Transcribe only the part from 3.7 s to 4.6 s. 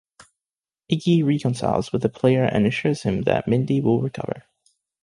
will recover.